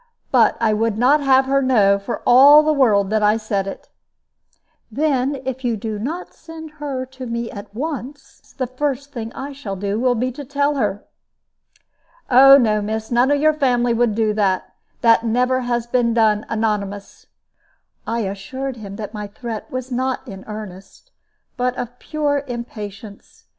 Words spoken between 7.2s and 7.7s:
me